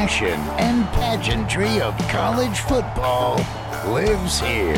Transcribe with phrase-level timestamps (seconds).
[0.00, 3.36] passion and pageantry of college football
[3.92, 4.72] lives here.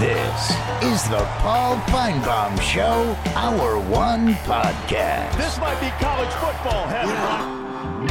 [0.00, 0.50] This
[0.82, 5.36] is the Paul Finebaum Show, Hour One Podcast.
[5.36, 8.10] This might be college football heaven.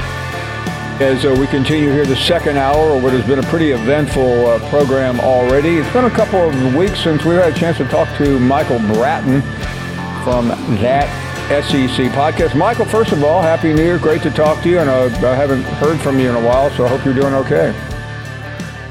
[1.01, 4.45] As uh, we continue here the second hour of what has been a pretty eventful
[4.45, 5.79] uh, program already.
[5.79, 8.79] It's been a couple of weeks since we had a chance to talk to Michael
[8.79, 9.41] Bratton
[10.23, 10.47] from
[10.79, 12.57] that SEC podcast.
[12.57, 13.97] Michael, first of all, Happy New Year.
[13.97, 14.79] Great to talk to you.
[14.79, 17.33] And uh, I haven't heard from you in a while, so I hope you're doing
[17.35, 17.73] okay.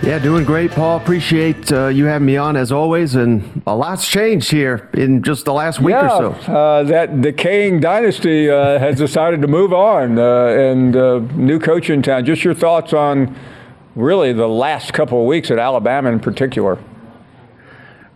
[0.02, 0.96] Yeah, doing great, Paul.
[0.96, 3.14] Appreciate uh, you having me on as always.
[3.14, 6.52] And a lot's changed here in just the last week yeah, or so.
[6.52, 11.90] Uh, that decaying dynasty uh, has decided to move on, uh, and uh, new coach
[11.90, 12.24] in town.
[12.24, 13.36] Just your thoughts on
[13.94, 16.78] really the last couple of weeks at Alabama in particular.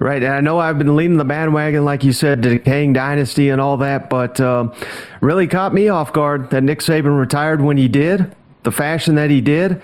[0.01, 3.51] Right, and I know I've been leading the bandwagon, like you said, the decaying dynasty
[3.51, 4.73] and all that, but uh,
[5.21, 9.29] really caught me off guard that Nick Saban retired when he did, the fashion that
[9.29, 9.83] he did.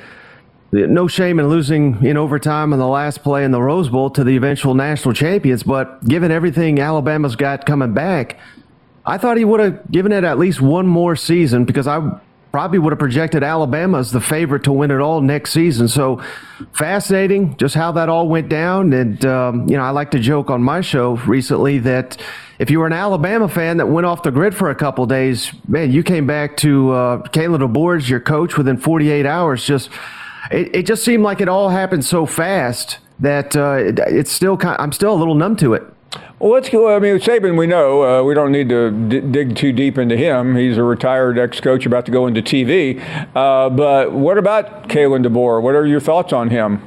[0.73, 4.25] No shame in losing in overtime on the last play in the Rose Bowl to
[4.25, 8.39] the eventual national champions, but given everything Alabama's got coming back,
[9.05, 12.19] I thought he would have given it at least one more season because I
[12.57, 15.87] probably would have projected Alabama as the favorite to win it all next season.
[15.89, 16.23] So
[16.73, 18.95] fascinating just how that all went down.
[18.95, 22.17] And, um, you know, I like to joke on my show recently that
[22.59, 25.53] if you were an Alabama fan that went off the grid for a couple days,
[25.69, 29.63] man, you came back to uh, Kalen DeBoer, your coach, within 48 hours.
[29.63, 29.91] Just
[30.51, 34.57] it, it just seemed like it all happened so fast that uh, it, it's still
[34.57, 35.83] kind of, I'm still a little numb to it.
[36.39, 36.95] Well, let's go.
[36.95, 40.17] I mean, Saban, we know uh, we don't need to d- dig too deep into
[40.17, 40.55] him.
[40.55, 43.01] He's a retired ex-coach about to go into TV.
[43.35, 45.63] Uh, but what about Kalen DeBoer?
[45.63, 46.87] What are your thoughts on him?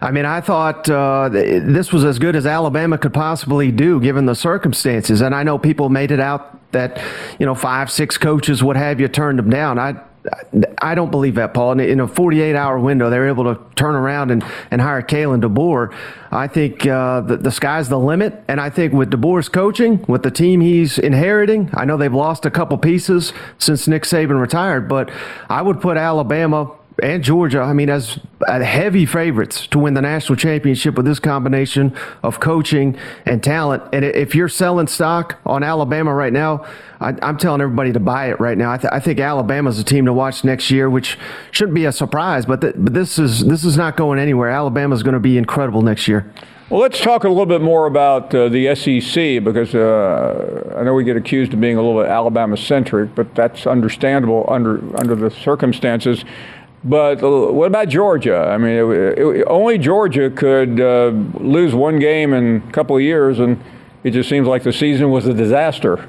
[0.00, 4.26] I mean, I thought uh, this was as good as Alabama could possibly do given
[4.26, 5.20] the circumstances.
[5.20, 7.00] And I know people made it out that,
[7.38, 9.78] you know, five, six coaches would have you turned them down.
[9.78, 10.00] I
[10.78, 11.80] I don't believe that, Paul.
[11.80, 15.94] In a 48 hour window, they're able to turn around and, and hire Kalen DeBoer.
[16.30, 18.44] I think uh, the, the sky's the limit.
[18.46, 22.46] And I think with DeBoer's coaching, with the team he's inheriting, I know they've lost
[22.46, 25.10] a couple pieces since Nick Saban retired, but
[25.48, 26.70] I would put Alabama
[27.00, 31.96] and Georgia, I mean, as heavy favorites to win the national championship with this combination
[32.22, 33.82] of coaching and talent.
[33.92, 36.66] And if you're selling stock on Alabama right now,
[37.00, 38.72] I, am telling everybody to buy it right now.
[38.72, 41.18] I, th- I think Alabama's a team to watch next year, which
[41.50, 42.46] shouldn't be a surprise.
[42.46, 44.50] But th- but this is this is not going anywhere.
[44.50, 46.32] Alabama's going to be incredible next year.
[46.72, 50.94] Well, let's talk a little bit more about uh, the SEC because uh, I know
[50.94, 55.14] we get accused of being a little bit Alabama centric, but that's understandable under under
[55.14, 56.24] the circumstances.
[56.84, 58.36] But uh, what about Georgia?
[58.36, 63.02] I mean, it, it, only Georgia could uh, lose one game in a couple of
[63.02, 63.62] years, and
[64.02, 66.08] it just seems like the season was a disaster.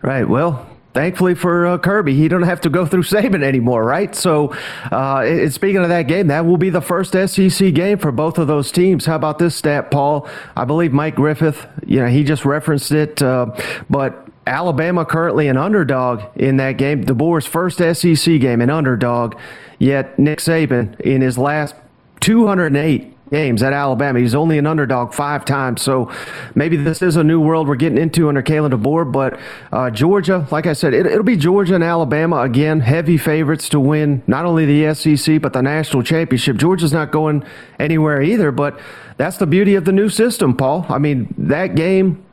[0.00, 0.26] Right.
[0.26, 4.14] Well, thankfully for uh, Kirby, he don't have to go through Saban anymore, right?
[4.14, 4.56] So,
[4.90, 8.38] uh, it, speaking of that game, that will be the first SEC game for both
[8.38, 9.04] of those teams.
[9.04, 10.26] How about this stat, Paul?
[10.56, 13.54] I believe Mike Griffith, you know, he just referenced it, uh,
[13.90, 17.04] but Alabama currently an underdog in that game.
[17.04, 19.36] DeBoer's first SEC game, an underdog.
[19.78, 21.74] Yet Nick Saban, in his last
[22.20, 25.82] 208 games at Alabama, he's only an underdog five times.
[25.82, 26.10] So
[26.54, 29.10] maybe this is a new world we're getting into under Kalen DeBoer.
[29.10, 29.38] But
[29.72, 33.80] uh, Georgia, like I said, it, will be Georgia and Alabama again, heavy favorites to
[33.80, 36.56] win not only the SEC but the national championship.
[36.56, 37.44] Georgia's not going
[37.78, 38.78] anywhere either, but
[39.16, 40.86] that's the beauty of the new system, Paul.
[40.88, 42.25] I mean, that game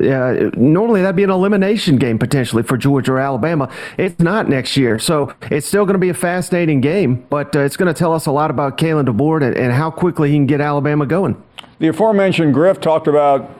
[0.00, 3.70] normally that'd be an elimination game potentially for Georgia or Alabama.
[3.98, 7.26] It's not next year, so it's still going to be a fascinating game.
[7.30, 9.90] But uh, it's going to tell us a lot about Kalen DeBoer and, and how
[9.90, 11.42] quickly he can get Alabama going.
[11.78, 13.50] The aforementioned Griff talked about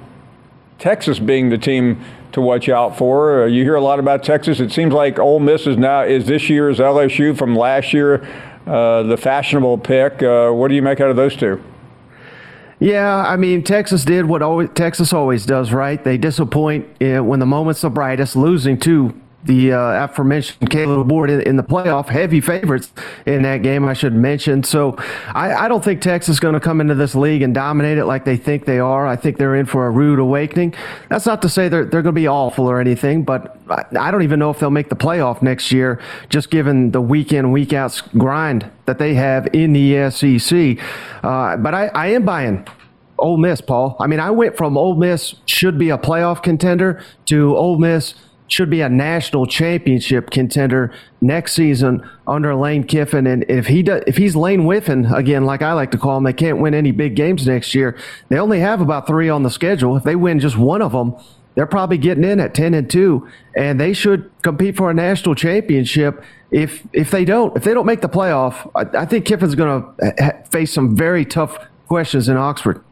[0.78, 2.02] Texas being the team
[2.32, 3.44] to watch out for.
[3.44, 4.60] Uh, you hear a lot about Texas.
[4.60, 8.26] It seems like Ole Miss is now is this year's LSU from last year,
[8.66, 10.22] uh, the fashionable pick.
[10.22, 11.62] Uh, what do you make out of those two?
[12.80, 16.02] Yeah, I mean Texas did what always, Texas always does, right?
[16.02, 19.14] They disappoint uh, when the moment's the brightest, losing to
[19.44, 22.92] the uh, aforementioned Kalen DeBoer in, in, the playoff, heavy favorites
[23.24, 24.62] in that game, I should mention.
[24.62, 24.96] So
[25.34, 28.04] I, I don't think Texas is going to come into this league and dominate it
[28.04, 29.06] like they think they are.
[29.06, 30.74] I think they're in for a rude awakening.
[31.08, 34.10] That's not to say they're, they're going to be awful or anything, but I, I
[34.10, 37.50] don't even know if they'll make the playoff next year, just given the week in,
[37.50, 40.78] week out grind that they have in the SEC.
[41.24, 42.66] Uh, but I, I am buying
[43.18, 43.96] Ole Miss, Paul.
[44.00, 48.14] I mean, I went from Ole Miss should be a playoff contender to Ole Miss–
[48.52, 53.26] should be a national championship contender next season under Lane Kiffin.
[53.26, 56.24] And if he does, if he's Lane Whiffen again, like I like to call him,
[56.24, 57.96] they can't win any big games next year.
[58.28, 59.96] They only have about three on the schedule.
[59.96, 61.14] If they win just one of them,
[61.54, 65.34] they're probably getting in at 10 and 2 and they should compete for a national
[65.34, 69.56] championship if if they don't if they don't make the playoff i, I think kiffin's
[69.56, 71.58] going to face some very tough
[71.88, 72.82] questions in oxford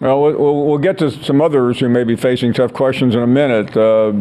[0.00, 3.26] well, well, we'll get to some others who may be facing tough questions in a
[3.26, 3.76] minute.
[3.76, 4.12] Uh,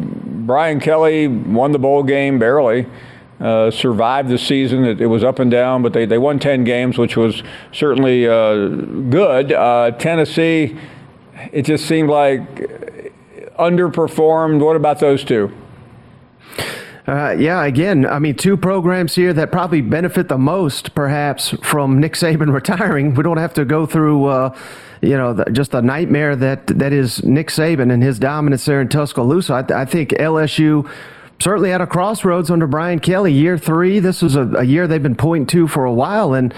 [0.50, 2.88] Brian Kelly won the bowl game barely.
[3.40, 4.84] Uh, survived the season.
[4.84, 8.28] It, it, was up and down, but they, they won 10 games, which was certainly
[8.28, 9.52] uh, good.
[9.52, 10.76] Uh, Tennessee,
[11.52, 12.42] it just seemed like
[13.60, 14.66] underperformed.
[14.66, 15.56] What about those two?
[17.08, 22.00] Uh, yeah, again, I mean, two programs here that probably benefit the most, perhaps, from
[22.00, 23.14] Nick Saban retiring.
[23.14, 24.58] We don't have to go through, uh,
[25.02, 28.82] you know, the, just a nightmare that that is Nick Saban and his dominance there
[28.82, 29.66] in Tuscaloosa.
[29.70, 30.90] I, I think LSU
[31.40, 33.32] certainly at a crossroads under Brian Kelly.
[33.34, 36.54] Year three, this is a, a year they've been pointing to for a while, and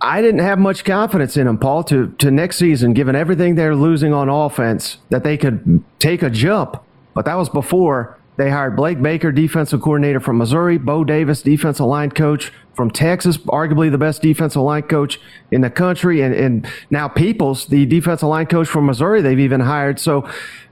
[0.00, 3.76] I didn't have much confidence in them, Paul, to, to next season, given everything they're
[3.76, 6.82] losing on offense, that they could take a jump.
[7.14, 11.86] But that was before they hired Blake Baker, defensive coordinator from Missouri, Bo Davis, defensive
[11.86, 15.18] line coach from Texas, arguably the best defensive line coach
[15.50, 19.60] in the country, and, and now Peoples, the defensive line coach from Missouri, they've even
[19.60, 19.98] hired.
[19.98, 20.28] So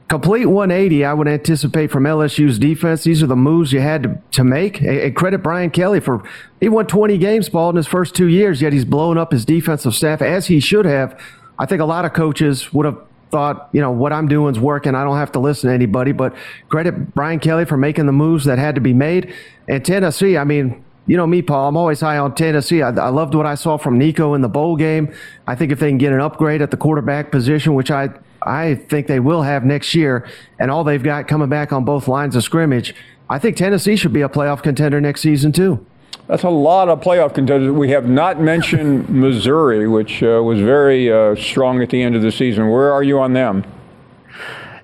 [0.06, 3.04] complete 180 i would anticipate from lsu's defense.
[3.04, 4.82] These are the moves you had to, to make.
[4.82, 6.22] And credit brian kelly for
[6.60, 9.46] he won 20 games ball in his first two years yet he's blown up his
[9.46, 11.18] defensive staff as he should have.
[11.58, 12.98] I think a lot of coaches would have
[13.34, 14.94] thought, you know, what I'm doing is working.
[14.94, 16.12] I don't have to listen to anybody.
[16.12, 16.36] But
[16.68, 19.34] credit Brian Kelly for making the moves that had to be made.
[19.66, 21.68] And Tennessee, I mean, you know me, Paul.
[21.68, 22.80] I'm always high on Tennessee.
[22.80, 25.12] I, I, loved what I saw from Nico in the bowl game.
[25.48, 28.10] I think if they can get an upgrade at the quarterback position, which I
[28.40, 30.28] I think they will have next year,
[30.60, 32.94] and all they've got coming back on both lines of scrimmage,
[33.28, 35.84] I think Tennessee should be a playoff contender next season too.
[36.26, 37.70] That's a lot of playoff contenders.
[37.70, 42.22] We have not mentioned Missouri, which uh, was very uh, strong at the end of
[42.22, 42.70] the season.
[42.70, 43.64] Where are you on them?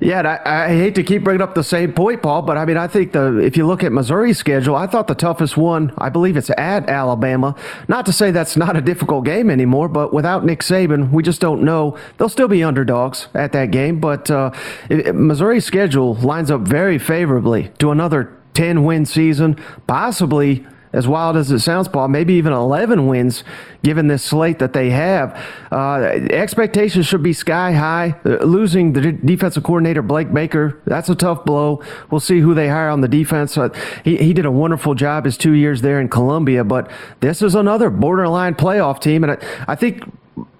[0.01, 2.79] Yeah, I, I, hate to keep bringing up the same point, Paul, but I mean,
[2.79, 6.09] I think the if you look at Missouri's schedule, I thought the toughest one, I
[6.09, 7.55] believe it's at Alabama.
[7.87, 11.39] Not to say that's not a difficult game anymore, but without Nick Saban, we just
[11.39, 11.99] don't know.
[12.17, 14.53] They'll still be underdogs at that game, but uh,
[14.89, 19.55] Missouri's schedule lines up very favorably to another 10 win season,
[19.87, 23.45] possibly as wild as it sounds, Paul, maybe even 11 wins
[23.83, 25.41] given this slate that they have.
[25.71, 26.01] Uh,
[26.31, 28.17] expectations should be sky high.
[28.25, 31.83] Losing the defensive coordinator, Blake Baker, that's a tough blow.
[32.11, 33.57] We'll see who they hire on the defense.
[33.57, 33.69] Uh,
[34.05, 36.91] he, he did a wonderful job his two years there in Columbia, but
[37.21, 39.23] this is another borderline playoff team.
[39.23, 40.03] And I, I think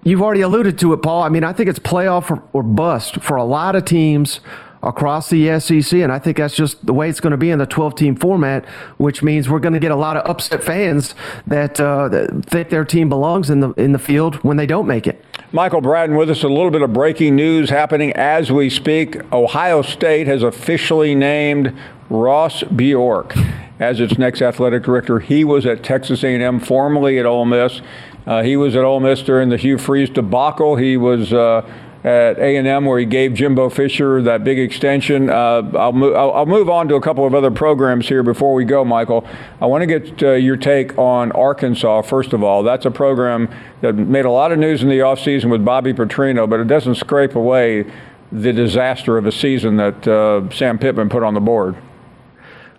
[0.03, 1.23] you've already alluded to it, Paul.
[1.23, 4.39] I mean, I think it's playoff or, or bust for a lot of teams
[4.83, 5.99] across the SEC.
[5.99, 8.15] And I think that's just the way it's going to be in the 12 team
[8.15, 8.65] format,
[8.97, 11.15] which means we're going to get a lot of upset fans
[11.47, 14.87] that, uh, that think their team belongs in the, in the field when they don't
[14.87, 15.23] make it.
[15.51, 16.43] Michael Bratton with us.
[16.43, 19.17] A little bit of breaking news happening as we speak.
[19.33, 21.77] Ohio State has officially named
[22.09, 23.35] Ross Bjork
[23.79, 25.19] as its next athletic director.
[25.19, 27.81] He was at Texas A&M, formerly at Ole Miss.
[28.25, 30.75] Uh, he was at Ole Miss during the Hugh Freeze debacle.
[30.75, 31.67] He was uh,
[32.03, 35.29] at A&M where he gave Jimbo Fisher that big extension.
[35.29, 38.53] Uh, I'll, move, I'll, I'll, move on to a couple of other programs here before
[38.53, 39.25] we go, Michael.
[39.61, 42.63] I want to get uh, your take on Arkansas, first of all.
[42.63, 43.49] That's a program
[43.81, 46.95] that made a lot of news in the offseason with Bobby Petrino, but it doesn't
[46.95, 47.85] scrape away
[48.31, 51.75] the disaster of a season that uh, Sam Pittman put on the board.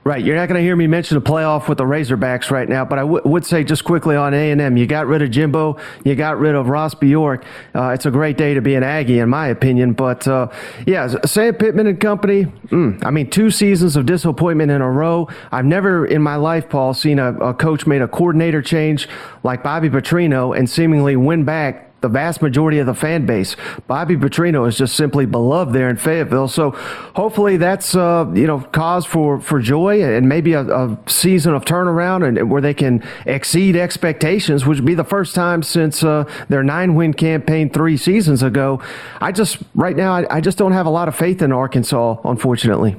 [0.05, 2.85] Right, you're not going to hear me mention the playoff with the Razorbacks right now,
[2.85, 5.31] but I w- would say just quickly on A and M, you got rid of
[5.31, 7.45] Jimbo, you got rid of Ross Bjork.
[7.73, 9.93] Uh, it's a great day to be an Aggie, in my opinion.
[9.93, 10.49] But uh,
[10.89, 12.47] yeah, Sam Pittman and company.
[12.47, 15.29] Mm, I mean, two seasons of disappointment in a row.
[15.53, 19.09] I've never in my life, Paul, seen a, a coach made a coordinator change
[19.45, 23.57] like Bobby Petrino and seemingly win back the vast majority of the fan base.
[23.87, 26.49] Bobby Petrino is just simply beloved there in Fayetteville.
[26.49, 26.73] So
[27.15, 31.65] hopefully that's uh, you know cause for for joy and maybe a, a, season of
[31.65, 36.25] turnaround and where they can exceed expectations, which would be the first time since uh,
[36.49, 38.83] their nine win campaign three seasons ago.
[39.21, 42.17] I just right now I, I just don't have a lot of faith in Arkansas,
[42.25, 42.97] unfortunately.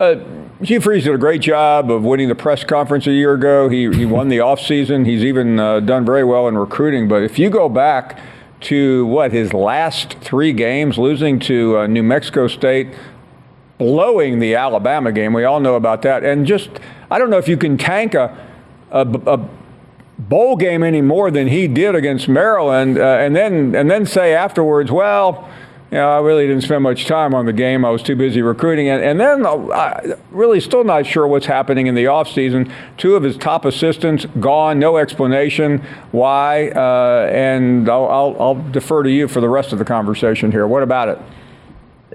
[0.00, 0.16] Uh,
[0.60, 3.68] Hugh Freeze did a great job of winning the press conference a year ago.
[3.68, 5.06] He, he won the offseason.
[5.06, 7.08] He's even uh, done very well in recruiting.
[7.08, 8.18] But if you go back
[8.64, 12.88] to what his last three games, losing to uh, New Mexico State,
[13.78, 15.32] blowing the Alabama game.
[15.32, 16.24] We all know about that.
[16.24, 16.70] And just,
[17.10, 18.36] I don't know if you can tank a,
[18.90, 19.48] a, a
[20.18, 24.34] bowl game any more than he did against Maryland, uh, and then and then say
[24.34, 25.48] afterwards, well
[25.94, 27.84] you know, I really didn't spend much time on the game.
[27.84, 28.88] I was too busy recruiting.
[28.88, 32.68] And, and then uh, really still not sure what's happening in the offseason.
[32.96, 35.78] Two of his top assistants gone, no explanation
[36.10, 36.70] why.
[36.70, 40.66] Uh, and I'll, I'll, I'll defer to you for the rest of the conversation here.
[40.66, 41.18] What about it?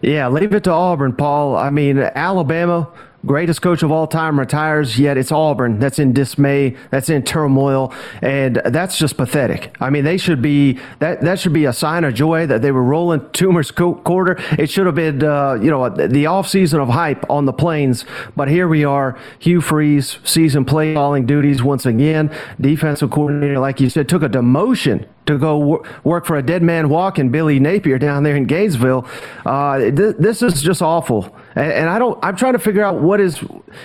[0.01, 1.55] Yeah, leave it to Auburn, Paul.
[1.55, 2.89] I mean, Alabama
[3.26, 7.94] greatest coach of all time retires, yet it's Auburn that's in dismay, that's in turmoil,
[8.22, 9.76] and that's just pathetic.
[9.80, 12.72] I mean, they should be that that should be a sign of joy that they
[12.72, 14.38] were rolling Toomer's Corner.
[14.58, 18.06] It should have been uh, you know the off season of hype on the plains,
[18.36, 19.18] but here we are.
[19.40, 22.32] Hugh Freeze season play calling duties once again.
[22.60, 26.89] Defensive coordinator, like you said, took a demotion to go work for a dead man
[26.89, 29.07] walking Billy Napier down there in Gainesville.
[29.45, 31.36] Uh, th- this is just awful.
[31.55, 32.17] And, and, I don't.
[32.24, 33.39] I'm trying to figure out what is,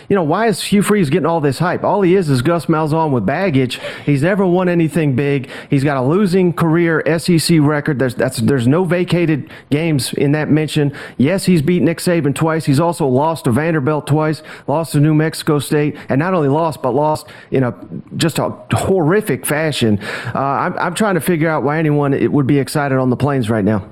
[0.08, 1.84] you know, why is Hugh Freeze getting all this hype?
[1.84, 3.80] All he is is Gus Malzahn with baggage.
[4.04, 5.50] He's never won anything big.
[5.70, 7.98] He's got a losing career SEC record.
[7.98, 10.92] There's that's there's no vacated games in that mention.
[11.16, 12.64] Yes, he's beat Nick Saban twice.
[12.64, 16.82] He's also lost to Vanderbilt twice, lost to New Mexico State, and not only lost
[16.82, 17.74] but lost in a
[18.16, 19.98] just a horrific fashion.
[20.34, 23.16] Uh, I'm, I'm trying to figure out why anyone it would be excited on the
[23.16, 23.88] plains right now.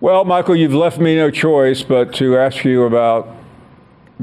[0.00, 3.34] Well, Michael, you've left me no choice but to ask you about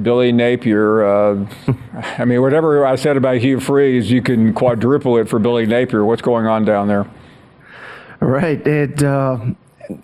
[0.01, 1.03] Billy Napier.
[1.03, 1.47] Uh,
[2.17, 6.05] I mean, whatever I said about Hugh Freeze, you can quadruple it for Billy Napier.
[6.05, 7.05] What's going on down there?
[8.19, 8.65] Right.
[8.65, 9.39] It, uh,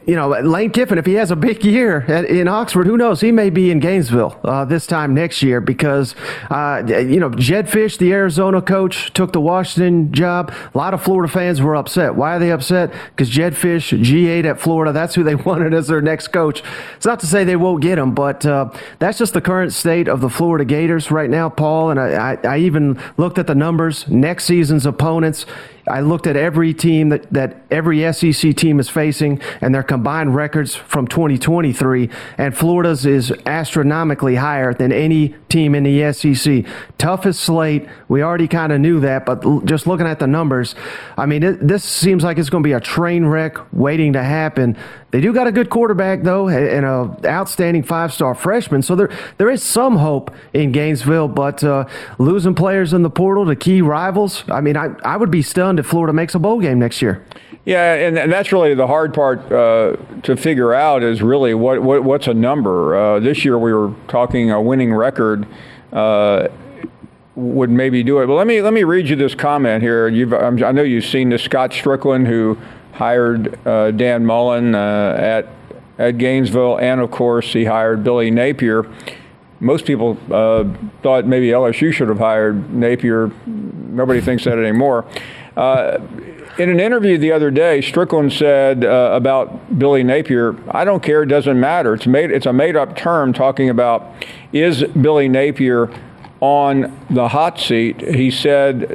[0.05, 3.21] you know, Lane Kiffin, if he has a big year at, in Oxford, who knows?
[3.21, 6.15] He may be in Gainesville uh, this time next year because,
[6.49, 10.53] uh, you know, Jedd Fisch, the Arizona coach, took the Washington job.
[10.73, 12.15] A lot of Florida fans were upset.
[12.15, 12.93] Why are they upset?
[13.09, 16.63] Because Jedd Fisch, GA at Florida, that's who they wanted as their next coach.
[16.95, 20.07] It's not to say they won't get him, but uh, that's just the current state
[20.07, 21.91] of the Florida Gators right now, Paul.
[21.91, 25.45] And I, I, I even looked at the numbers, next season's opponents.
[25.89, 30.35] I looked at every team that, that every SEC team is facing and their combined
[30.35, 36.65] records from 2023, and Florida's is astronomically higher than any team in the SEC.
[36.97, 37.87] Toughest slate.
[38.07, 40.75] We already kind of knew that, but just looking at the numbers,
[41.17, 44.23] I mean, it, this seems like it's going to be a train wreck waiting to
[44.23, 44.77] happen.
[45.11, 48.81] They do got a good quarterback though, and an outstanding five-star freshman.
[48.81, 51.85] So there there is some hope in Gainesville, but uh,
[52.17, 54.43] losing players in the portal to key rivals.
[54.49, 57.23] I mean, I, I would be stunned if Florida makes a bowl game next year.
[57.65, 61.81] Yeah, and, and that's really the hard part uh, to figure out is really what,
[61.81, 62.95] what what's a number.
[62.95, 65.45] Uh, this year we were talking a winning record
[65.91, 66.47] uh,
[67.35, 68.27] would maybe do it.
[68.27, 70.07] But let me let me read you this comment here.
[70.07, 72.57] You've, I know you've seen this Scott Stricklin who
[72.93, 75.47] hired uh, Dan Mullen uh, at
[75.99, 78.85] at Gainesville, and of course he hired Billy Napier.
[79.59, 80.65] Most people uh,
[81.01, 83.31] thought maybe LSU should have hired Napier.
[83.45, 85.05] Nobody thinks that anymore.
[85.57, 85.99] Uh,
[86.59, 91.23] in an interview the other day, Stricklin said uh, about Billy Napier, "I don't care;
[91.23, 91.95] it doesn't matter.
[91.95, 92.31] It's made.
[92.31, 94.13] It's a made-up term talking about
[94.53, 95.89] is Billy Napier."
[96.39, 98.93] on the hot seat, he said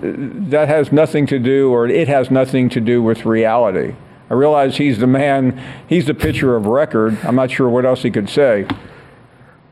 [0.50, 3.96] that has nothing to do, or it has nothing to do with reality.
[4.30, 7.18] I realize he's the man, he's the pitcher of record.
[7.24, 8.66] I'm not sure what else he could say.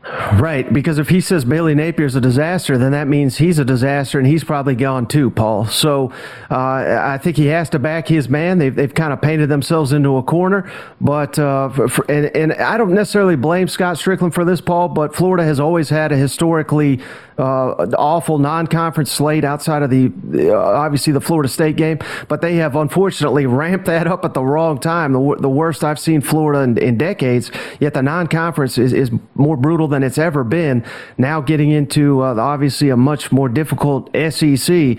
[0.03, 4.17] Right, because if he says Billy Napier's a disaster, then that means he's a disaster,
[4.17, 5.67] and he's probably gone too, Paul.
[5.67, 6.11] So
[6.49, 6.55] uh,
[7.03, 8.57] I think he has to back his man.
[8.57, 12.77] They've, they've kind of painted themselves into a corner, but uh, for, and, and I
[12.77, 14.89] don't necessarily blame Scott Stricklin for this, Paul.
[14.89, 16.99] But Florida has always had a historically
[17.37, 20.11] uh, awful non-conference slate outside of the
[20.51, 24.43] uh, obviously the Florida State game, but they have unfortunately ramped that up at the
[24.43, 25.13] wrong time.
[25.13, 27.51] The, the worst I've seen Florida in, in decades.
[27.79, 30.83] Yet the non-conference is, is more brutal than it's ever been.
[31.17, 34.97] Now getting into uh, obviously a much more difficult SEC.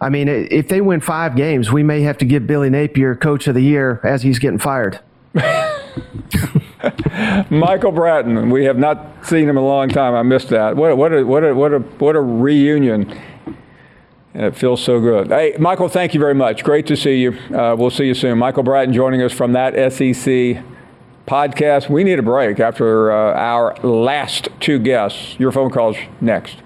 [0.00, 3.48] I mean, if they win five games, we may have to give Billy Napier Coach
[3.48, 5.00] of the Year as he's getting fired.
[7.50, 10.14] Michael Bratton, we have not seen him in a long time.
[10.14, 10.76] I missed that.
[10.76, 13.10] What, what, a, what, a, what, a, what a reunion.
[14.34, 15.28] And it feels so good.
[15.28, 16.64] Hey, Michael, thank you very much.
[16.64, 17.38] Great to see you.
[17.54, 18.38] Uh, we'll see you soon.
[18.38, 20.62] Michael Bratton joining us from that SEC
[21.26, 21.88] podcast.
[21.88, 25.36] We need a break after uh, our last two guests.
[25.38, 26.56] Your phone calls next.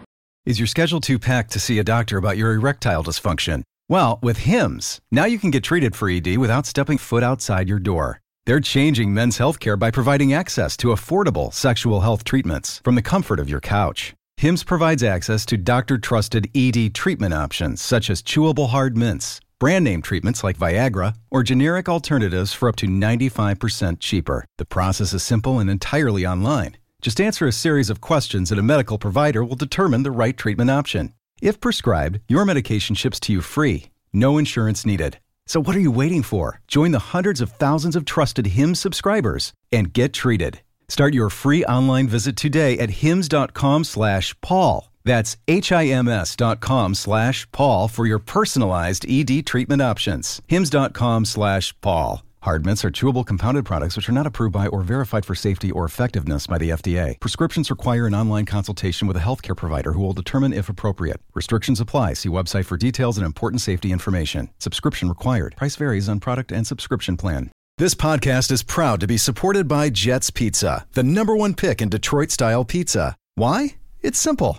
[0.47, 3.63] Is your schedule too packed to see a doctor about your erectile dysfunction?
[3.89, 7.79] Well, with HIMS, now you can get treated for ED without stepping foot outside your
[7.79, 8.21] door.
[8.47, 13.41] They're changing men's healthcare by providing access to affordable sexual health treatments from the comfort
[13.41, 14.15] of your couch.
[14.39, 19.85] HIMS provides access to doctor trusted ED treatment options such as chewable hard mints, brand
[19.85, 24.45] name treatments like Viagra, or generic alternatives for up to 95% cheaper.
[24.57, 26.77] The process is simple and entirely online.
[27.01, 30.71] Just answer a series of questions and a medical provider will determine the right treatment
[30.71, 31.13] option.
[31.41, 35.19] If prescribed, your medication ships to you free, no insurance needed.
[35.47, 36.61] So what are you waiting for?
[36.67, 40.61] Join the hundreds of thousands of trusted HIMS subscribers and get treated.
[40.89, 44.88] Start your free online visit today at hims.com slash Paul.
[45.09, 50.43] That's H-I-M-S dot com slash Paul for your personalized ED treatment options.
[50.49, 52.23] Hims.com slash Paul.
[52.43, 55.71] Hard mints are chewable compounded products which are not approved by or verified for safety
[55.71, 57.19] or effectiveness by the FDA.
[57.21, 61.23] Prescriptions require an online consultation with a healthcare provider who will determine if appropriate.
[61.33, 62.13] Restrictions apply.
[62.13, 64.51] See website for details and important safety information.
[64.59, 65.57] Subscription required.
[65.57, 67.51] Price varies on product and subscription plan.
[67.79, 71.89] This podcast is proud to be supported by Jets Pizza, the number one pick in
[71.89, 73.17] Detroit style pizza.
[73.37, 73.77] Why?
[74.03, 74.59] It's simple.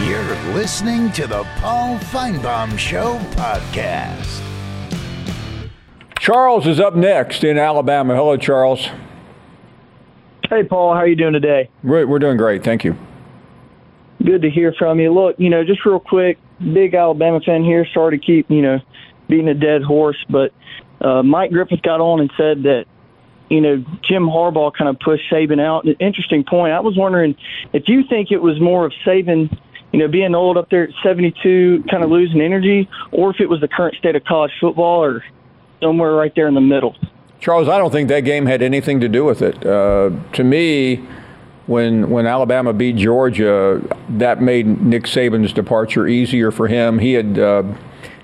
[0.00, 4.40] You're listening to the Paul Finebaum Show podcast.
[6.18, 8.14] Charles is up next in Alabama.
[8.14, 8.88] Hello, Charles.
[10.48, 10.94] Hey, Paul.
[10.94, 11.68] How are you doing today?
[11.82, 12.64] We're, we're doing great.
[12.64, 12.96] Thank you.
[14.24, 15.12] Good to hear from you.
[15.12, 17.86] Look, you know, just real quick, big Alabama fan here.
[17.92, 18.78] Sorry to keep, you know,
[19.28, 20.52] beating a dead horse, but
[21.00, 22.84] uh, Mike Griffith got on and said that,
[23.50, 25.86] you know, Jim Harbaugh kind of pushed Saban out.
[26.00, 26.72] Interesting point.
[26.72, 27.36] I was wondering
[27.72, 29.58] if you think it was more of Saban,
[29.92, 33.48] you know, being old up there at 72, kind of losing energy, or if it
[33.48, 35.22] was the current state of college football or
[35.82, 36.96] somewhere right there in the middle.
[37.40, 39.66] Charles, I don't think that game had anything to do with it.
[39.66, 41.04] Uh, to me,
[41.66, 43.80] when when Alabama beat Georgia,
[44.10, 46.98] that made Nick Saban's departure easier for him.
[46.98, 47.64] He had uh,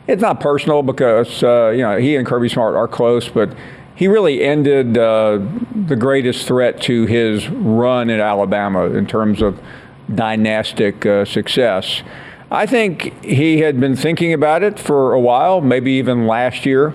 [0.07, 3.55] it's not personal because uh, you know he and Kirby Smart are close, but
[3.95, 5.41] he really ended uh,
[5.75, 9.61] the greatest threat to his run in Alabama in terms of
[10.15, 12.03] dynastic uh, success.
[12.51, 16.95] I think he had been thinking about it for a while, maybe even last year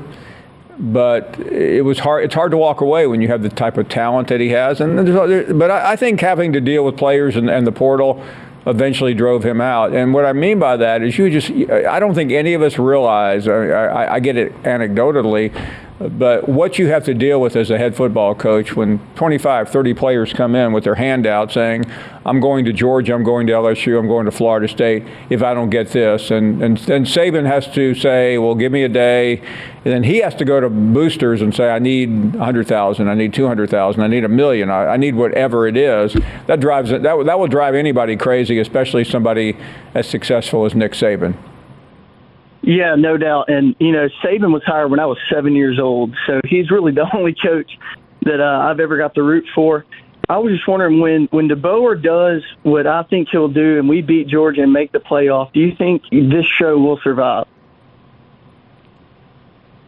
[0.79, 2.25] but it was hard.
[2.25, 4.81] It's hard to walk away when you have the type of talent that he has.
[4.81, 5.13] And
[5.57, 8.23] but I, think having to deal with players and, and the portal
[8.65, 9.93] eventually drove him out.
[9.93, 12.79] And what I mean by that is you just, I don't think any of us
[12.79, 15.53] realize, I, I, I get it anecdotally,
[15.99, 19.93] but what you have to deal with as a head football coach when 25, 30
[19.93, 21.85] players come in with their hand out saying,
[22.25, 25.53] I'm going to Georgia, I'm going to LSU, I'm going to Florida State if I
[25.53, 26.31] don't get this.
[26.31, 29.37] And, and then Saban has to say, well, give me a day.
[29.37, 33.33] And then he has to go to boosters and say, I need 100,000, I need
[33.33, 36.15] 200,000, I need a million, I, I need whatever it is.
[36.47, 39.57] That drives that, that will drive anybody crazy, especially somebody
[39.93, 41.37] as successful as Nick Saban.
[42.63, 43.49] Yeah, no doubt.
[43.49, 46.15] And, you know, Saban was hired when I was seven years old.
[46.25, 47.77] So he's really the only coach
[48.23, 49.85] that uh, I've ever got the root for.
[50.29, 54.01] I was just wondering when when DeBoer does what I think he'll do, and we
[54.01, 55.51] beat Georgia and make the playoff.
[55.51, 57.45] Do you think this show will survive?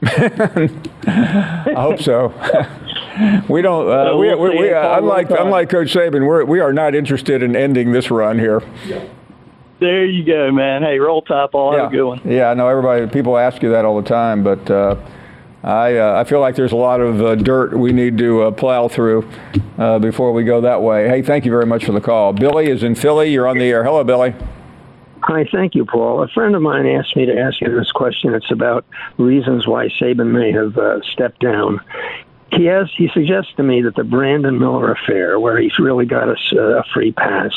[0.04, 2.28] I hope so.
[3.50, 3.88] we don't.
[3.88, 6.96] Uh, so we'll we, we, we uh, unlike unlike Coach Saban, we're we are not
[6.96, 8.62] interested in ending this run here.
[8.86, 9.06] Yeah.
[9.80, 10.84] There you go, man.
[10.84, 11.50] Hey, roll tide.
[11.54, 11.84] All yeah.
[11.84, 12.22] have a good one.
[12.24, 13.08] Yeah, I know everybody.
[13.08, 14.96] People ask you that all the time, but uh,
[15.64, 18.52] I uh, I feel like there's a lot of uh, dirt we need to uh,
[18.52, 19.30] plow through
[19.78, 21.10] uh, before we go that way.
[21.10, 22.32] Hey, thank you very much for the call.
[22.32, 23.32] Billy is in Philly.
[23.32, 23.84] You're on the air.
[23.84, 24.34] Hello, Billy.
[25.24, 26.24] Hi, thank you, Paul.
[26.24, 28.34] A friend of mine asked me to ask you this question.
[28.34, 28.86] It's about
[29.18, 31.82] reasons why Saban may have uh, stepped down.
[32.54, 32.90] He has.
[32.96, 36.84] He suggests to me that the Brandon Miller affair, where he's really got us a
[36.94, 37.52] free pass,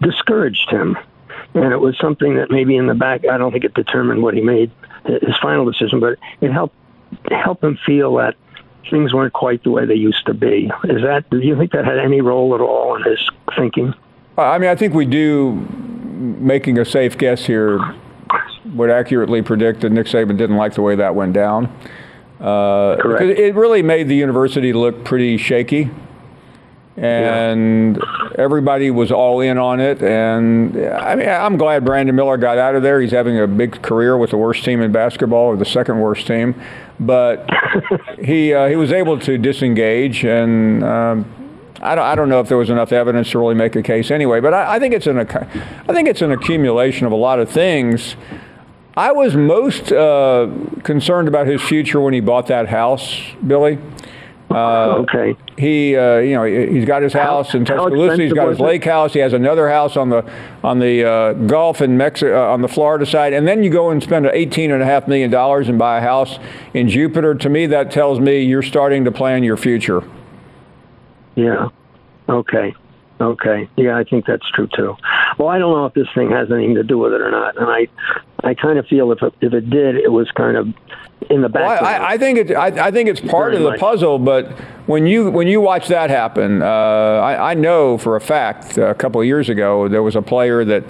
[0.00, 0.96] discouraged him
[1.54, 4.34] and it was something that maybe in the back, I don't think it determined what
[4.34, 4.70] he made
[5.04, 6.74] his final decision, but it helped
[7.30, 8.36] help him feel that
[8.88, 10.70] things weren't quite the way they used to be.
[10.84, 11.24] Is that?
[11.30, 13.94] Do you think that had any role at all in his thinking?
[14.38, 15.66] I mean, I think we do.
[16.20, 17.80] Making a safe guess here
[18.74, 21.74] would accurately predict that Nick Saban didn't like the way that went down.
[22.38, 23.22] Uh, Correct.
[23.38, 25.90] It really made the university look pretty shaky
[27.00, 28.28] and yeah.
[28.34, 30.02] everybody was all in on it.
[30.02, 33.00] And I mean, I'm glad Brandon Miller got out of there.
[33.00, 36.26] He's having a big career with the worst team in basketball, or the second worst
[36.26, 36.60] team.
[36.98, 37.48] But
[38.22, 41.24] he uh, he was able to disengage, and um,
[41.80, 44.10] I don't I don't know if there was enough evidence to really make a case
[44.10, 44.40] anyway.
[44.40, 47.48] But I, I think it's an I think it's an accumulation of a lot of
[47.48, 48.16] things.
[48.94, 50.50] I was most uh,
[50.82, 53.78] concerned about his future when he bought that house, Billy.
[54.50, 55.36] Uh, okay.
[55.56, 58.20] He, uh, you know, he's got his house in Tuscaloosa.
[58.20, 59.12] He's got his lake house.
[59.12, 60.28] He has another house on the
[60.64, 63.32] on the uh, Gulf in Mexico, uh, on the Florida side.
[63.32, 66.00] And then you go and spend eighteen and a half million dollars and buy a
[66.00, 66.38] house
[66.74, 67.34] in Jupiter.
[67.36, 70.02] To me, that tells me you're starting to plan your future.
[71.36, 71.68] Yeah.
[72.28, 72.74] Okay.
[73.20, 73.68] Okay.
[73.76, 74.96] Yeah, I think that's true too.
[75.38, 77.56] well, I don't know if this thing has anything to do with it or not.
[77.56, 77.86] And I,
[78.42, 80.68] I kind of feel if it, if it did, it was kind of
[81.28, 81.80] in the background.
[81.82, 82.52] Well, I, I, think it.
[82.52, 83.80] I, I, think it's part Very of the much.
[83.80, 84.18] puzzle.
[84.18, 84.50] But
[84.86, 88.94] when you when you watch that happen, uh, I, I, know for a fact a
[88.94, 90.84] couple of years ago there was a player that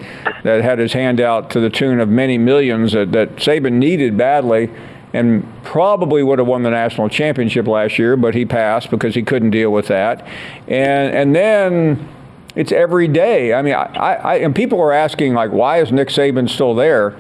[0.44, 4.16] that had his hand out to the tune of many millions that, that Saban needed
[4.16, 4.70] badly.
[5.12, 9.24] And probably would have won the national championship last year, but he passed because he
[9.24, 10.24] couldn't deal with that.
[10.68, 12.08] And and then
[12.54, 13.52] it's every day.
[13.52, 17.16] I mean, I, I, and people are asking like, why is Nick Saban still there?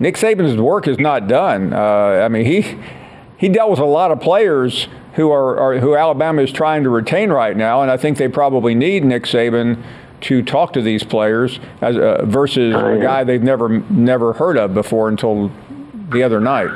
[0.00, 1.72] Nick Saban's work is not done.
[1.72, 2.78] Uh, I mean, he
[3.36, 6.90] he dealt with a lot of players who are, are, who Alabama is trying to
[6.90, 9.82] retain right now, and I think they probably need Nick Saban
[10.20, 14.74] to talk to these players as uh, versus a guy they've never never heard of
[14.74, 15.50] before until
[16.10, 16.70] the other night.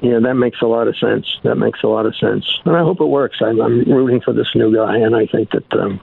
[0.00, 1.26] Yeah, that makes a lot of sense.
[1.44, 3.38] That makes a lot of sense, and I hope it works.
[3.40, 6.00] I'm, I'm rooting for this new guy, and I think that um,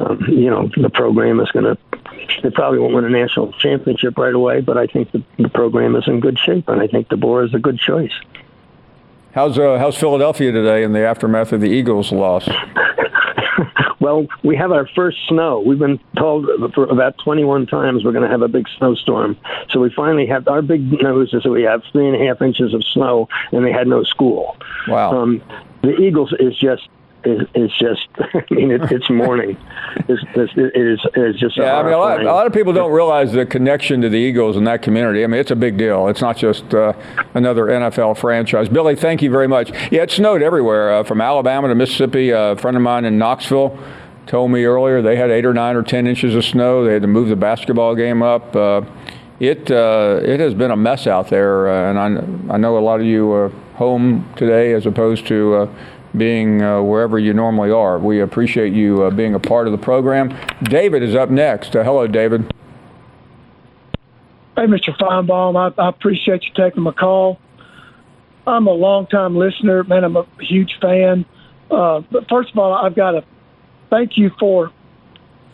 [0.00, 1.78] um, you know the program is going to.
[2.42, 5.96] They probably won't win a national championship right away, but I think the, the program
[5.96, 8.12] is in good shape, and I think DeBoer is a good choice.
[9.32, 12.48] How's uh, how's Philadelphia today in the aftermath of the Eagles' loss?
[14.00, 15.60] well, we have our first snow.
[15.60, 19.36] We've been told for about 21 times we're going to have a big snowstorm.
[19.70, 22.40] So we finally have our big news is that we have three and a half
[22.40, 24.56] inches of snow, and they had no school.
[24.88, 25.22] Wow.
[25.22, 25.42] Um,
[25.82, 26.88] the Eagles is just
[27.24, 29.56] is, is just, I mean, it, it's morning.
[30.08, 31.56] It's, it's, it is, it is just.
[31.56, 34.16] Yeah, I mean, a lot, a lot, of people don't realize the connection to the
[34.16, 35.24] Eagles in that community.
[35.24, 36.08] I mean, it's a big deal.
[36.08, 36.92] It's not just uh,
[37.34, 38.68] another NFL franchise.
[38.68, 39.70] Billy, thank you very much.
[39.90, 42.32] Yeah, it snowed everywhere uh, from Alabama to Mississippi.
[42.32, 43.78] Uh, a friend of mine in Knoxville
[44.26, 46.84] told me earlier they had eight or nine or ten inches of snow.
[46.84, 48.54] They had to move the basketball game up.
[48.54, 48.82] Uh,
[49.40, 52.80] it uh, it has been a mess out there, uh, and I, I know a
[52.80, 55.68] lot of you are home today as opposed to
[56.16, 57.98] being uh, wherever you normally are.
[57.98, 60.36] We appreciate you uh, being a part of the program.
[60.64, 61.76] David is up next.
[61.76, 62.52] Uh, hello, David.
[64.56, 64.96] Hey, Mr.
[64.98, 65.56] Finebaum.
[65.56, 67.38] I, I, appreciate you taking my call.
[68.46, 70.04] I'm a longtime listener, man.
[70.04, 71.24] I'm a huge fan.
[71.70, 73.24] Uh, but first of all, I've got to
[73.90, 74.72] thank you for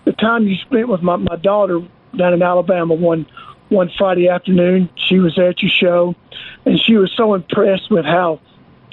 [0.05, 1.81] the time you spent with my, my daughter
[2.17, 3.27] down in Alabama one
[3.69, 4.89] one Friday afternoon.
[5.09, 6.15] She was there at your show,
[6.65, 8.41] and she was so impressed with how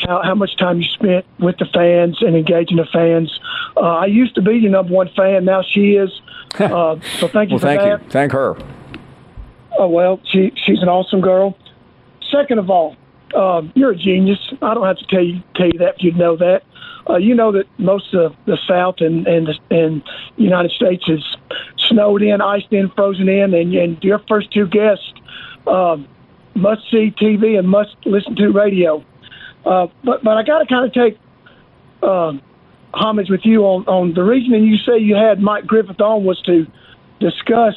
[0.07, 3.39] how, how much time you spent with the fans and engaging the fans.
[3.75, 5.45] Uh, I used to be your number one fan.
[5.45, 6.09] Now she is.
[6.59, 8.01] Uh, so thank you well, for thank that.
[8.01, 8.09] You.
[8.09, 8.57] Thank her.
[9.79, 11.57] Oh well, she she's an awesome girl.
[12.29, 12.97] Second of all,
[13.33, 14.37] uh, you're a genius.
[14.61, 16.63] I don't have to tell you tell you that if you know that.
[17.09, 20.03] Uh, you know that most of the South and and the and
[20.35, 21.23] United States is
[21.77, 25.13] snowed in, iced in, frozen in, and, and your first two guests
[25.67, 26.07] um,
[26.53, 29.03] must see TV and must listen to radio.
[29.65, 31.19] Uh, but but I got to kind of take
[32.01, 32.33] uh,
[32.93, 36.23] homage with you on on the reason and you say you had Mike Griffith on
[36.23, 36.65] was to
[37.19, 37.75] discuss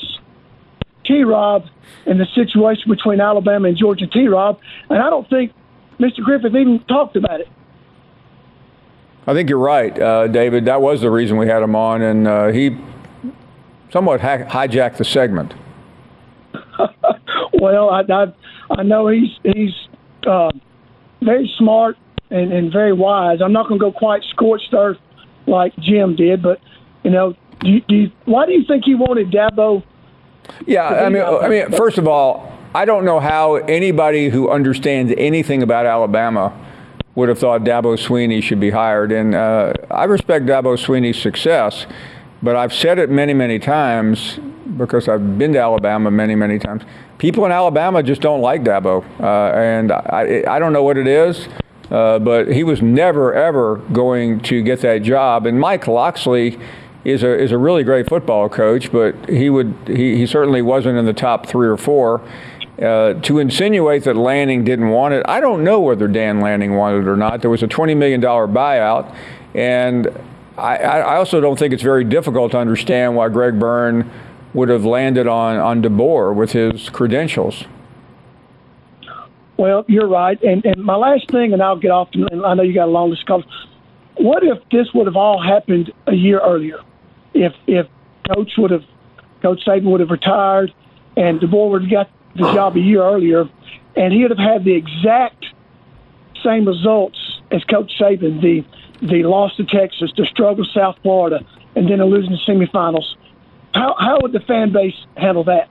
[1.04, 1.22] T.
[1.22, 1.66] Rob
[2.06, 4.26] and the situation between Alabama and Georgia T.
[4.26, 5.52] Rob, and I don't think
[6.00, 6.22] Mr.
[6.24, 7.48] Griffith even talked about it.
[9.26, 10.66] I think you're right, uh, David.
[10.66, 12.76] That was the reason we had him on, and uh, he
[13.90, 15.54] somewhat ha- hijacked the segment.
[17.54, 18.26] well, I, I,
[18.70, 19.72] I know he's he's
[20.26, 20.50] uh,
[21.24, 21.96] very smart
[22.30, 23.40] and, and very wise.
[23.42, 24.98] I'm not going to go quite scorched earth
[25.46, 26.60] like Jim did, but
[27.02, 29.82] you know, do you, do you, why do you think he wanted Dabo?
[30.66, 35.12] Yeah, I mean, I mean, first of all, I don't know how anybody who understands
[35.16, 36.52] anything about Alabama
[37.14, 39.12] would have thought Dabo Swinney should be hired.
[39.12, 41.86] And uh, I respect Dabo Swinney's success,
[42.42, 44.40] but I've said it many, many times
[44.76, 46.82] because I've been to Alabama many, many times
[47.18, 51.06] people in Alabama just don't like Dabo, uh, and I, I don't know what it
[51.06, 51.48] is.
[51.90, 55.44] Uh, but he was never ever going to get that job.
[55.44, 56.58] And Mike Locksley
[57.04, 60.96] is a is a really great football coach, but he would he, he certainly wasn't
[60.96, 62.22] in the top three or four.
[62.82, 67.02] Uh, to insinuate that Lanning didn't want it, I don't know whether Dan Lanning wanted
[67.02, 67.40] it or not.
[67.40, 69.14] There was a $20 million buyout,
[69.54, 70.08] and
[70.58, 74.10] I, I also don't think it's very difficult to understand why Greg Byrne
[74.54, 77.64] would have landed on, on DeBoer with his credentials.
[79.56, 80.40] Well, you're right.
[80.42, 82.90] And, and my last thing, and I'll get off, and I know you got a
[82.90, 83.48] long discussion.
[84.16, 86.78] What if this would have all happened a year earlier?
[87.34, 87.86] If if
[88.32, 88.84] Coach would have,
[89.42, 90.72] Coach Saban would have retired,
[91.16, 93.48] and DeBoer would have got the job a year earlier,
[93.96, 95.46] and he would have had the exact
[96.44, 97.18] same results
[97.50, 98.64] as Coach Saban, the
[99.06, 103.16] the loss to Texas, the struggle South Florida, and then a losing the semifinals.
[103.74, 105.68] How how would the fan base handle that?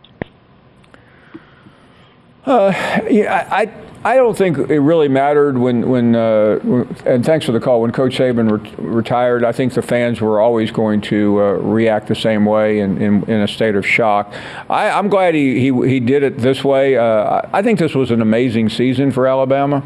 [2.46, 2.74] Uh,
[3.10, 3.72] yeah, I
[4.06, 6.60] I don't think it really mattered when, when uh,
[7.06, 10.42] and thanks for the call, when Coach Saban re- retired, I think the fans were
[10.42, 14.34] always going to uh, react the same way in, in, in, a state of shock.
[14.70, 16.98] I, am glad he, he, he did it this way.
[16.98, 19.82] Uh, I think this was an amazing season for Alabama.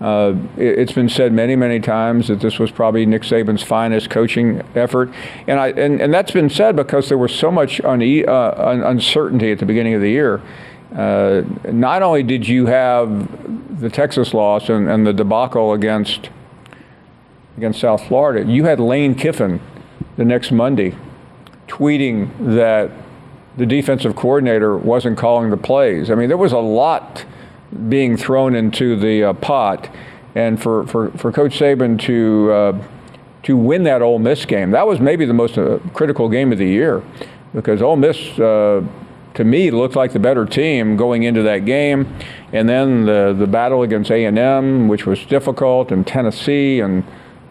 [0.00, 4.10] Uh, it, has been said many, many times that this was probably Nick Saban's finest
[4.10, 5.10] coaching effort,
[5.48, 9.50] and I and, and that's been said because there was so much une- uh, uncertainty
[9.50, 10.40] at the beginning of the year.
[10.94, 16.30] Uh, not only did you have the Texas loss and, and the debacle against
[17.56, 19.60] against South Florida, you had Lane Kiffin
[20.16, 20.94] the next Monday
[21.66, 22.90] tweeting that
[23.56, 26.08] the defensive coordinator wasn't calling the plays.
[26.08, 27.24] I mean, there was a lot
[27.88, 29.88] being thrown into the uh, pot,
[30.34, 32.84] and for, for, for Coach Saban to uh,
[33.42, 36.58] to win that Ole Miss game, that was maybe the most uh, critical game of
[36.58, 37.02] the year,
[37.54, 38.38] because Ole Miss
[39.38, 42.12] to me looked like the better team going into that game,
[42.52, 47.04] and then the the battle against A and M, which was difficult, and Tennessee, and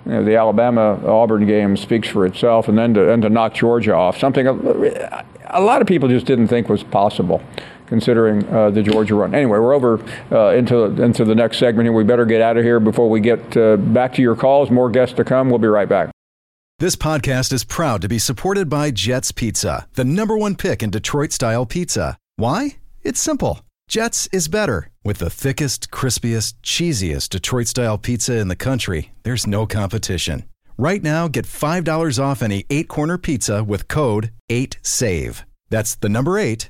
[0.06, 3.54] you know, the Alabama Auburn game speaks for itself, and then to and to knock
[3.54, 7.42] Georgia off, something a, a lot of people just didn't think was possible
[7.88, 9.34] considering uh, the Georgia run.
[9.34, 10.00] Anyway, we're over
[10.32, 11.94] uh, into into the next segment here.
[11.94, 14.70] We better get out of here before we get uh, back to your calls.
[14.70, 15.50] More guests to come.
[15.50, 16.12] We'll be right back.
[16.80, 20.92] This podcast is proud to be supported by Jets Pizza, the number one pick in
[20.92, 22.18] Detroit style pizza.
[22.36, 22.78] Why?
[23.02, 23.62] It's simple.
[23.88, 24.92] Jets is better.
[25.04, 30.44] With the thickest, crispiest, cheesiest Detroit style pizza in the country, there's no competition.
[30.78, 35.44] Right now, get $5 off any eight corner pizza with code 8SAVE.
[35.70, 36.70] That's the number eight,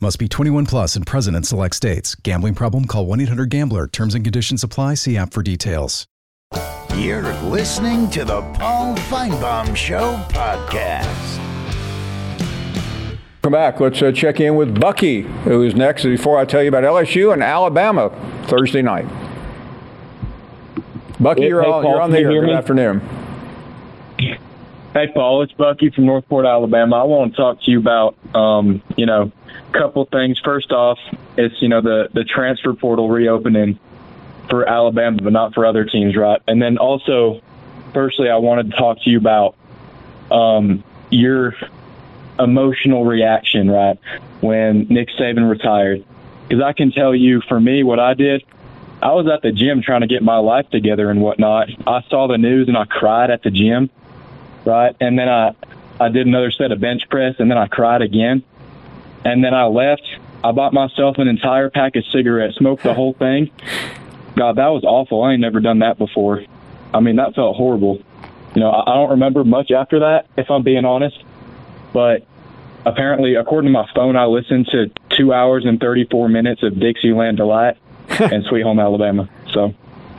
[0.00, 2.16] Must be 21 plus and present in select states.
[2.16, 2.84] Gambling problem?
[2.86, 3.86] Call 1 800 GAMBLER.
[3.88, 4.94] Terms and conditions apply.
[4.94, 6.06] See app for details.
[6.96, 11.40] You're listening to the Paul Finebaum Show podcast.
[13.42, 13.78] Come back.
[13.78, 16.02] Let's uh, check in with Bucky, who is next.
[16.02, 18.10] Before I tell you about LSU and Alabama
[18.46, 19.06] Thursday night.
[21.20, 22.32] Bucky, hey, you're, hey, on, Paul, you're on the air.
[22.32, 22.52] Good me?
[22.52, 23.00] afternoon.
[24.92, 26.96] Hey, Paul, it's Bucky from Northport, Alabama.
[26.96, 29.43] I want to talk to you about, um, you know, a
[29.78, 30.38] couple things.
[30.40, 30.98] First off,
[31.36, 33.78] it's, you know, the, the transfer portal reopening
[34.48, 36.40] for Alabama, but not for other teams, right?
[36.46, 37.40] And then also,
[37.92, 39.56] firstly, I wanted to talk to you about
[40.30, 41.54] um, your
[42.38, 43.98] emotional reaction, right,
[44.40, 46.04] when Nick Saban retired.
[46.48, 48.44] Because I can tell you, for me, what I did,
[49.02, 51.68] I was at the gym trying to get my life together and whatnot.
[51.86, 53.90] I saw the news and I cried at the gym
[54.64, 54.96] right?
[55.00, 55.54] And then I
[56.00, 58.42] I did another set of bench press, and then I cried again,
[59.24, 60.02] and then I left.
[60.42, 63.50] I bought myself an entire pack of cigarettes, smoked the whole thing.
[64.36, 65.22] God, that was awful.
[65.22, 66.44] I ain't never done that before.
[66.92, 68.02] I mean, that felt horrible.
[68.54, 71.16] You know, I don't remember much after that, if I'm being honest.
[71.92, 72.26] But
[72.84, 77.38] apparently, according to my phone, I listened to two hours and 34 minutes of Dixieland
[77.38, 77.76] Delight
[78.08, 79.28] and Sweet Home Alabama.
[79.52, 79.74] So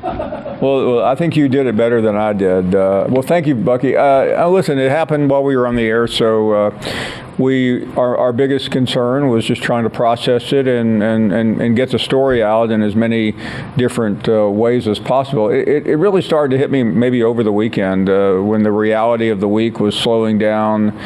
[0.06, 2.76] well, well, I think you did it better than I did.
[2.76, 3.96] Uh, well, thank you, Bucky.
[3.96, 6.94] Uh, listen, it happened while we were on the air, so uh,
[7.38, 11.76] we our, our biggest concern was just trying to process it and, and, and, and
[11.76, 13.34] get the story out in as many
[13.78, 15.50] different uh, ways as possible.
[15.50, 19.30] It, it really started to hit me maybe over the weekend uh, when the reality
[19.30, 20.98] of the week was slowing down